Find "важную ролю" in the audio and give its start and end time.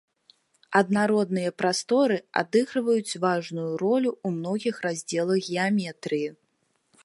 3.27-4.11